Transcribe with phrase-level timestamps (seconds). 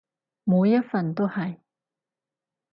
[0.45, 1.57] 每一份都係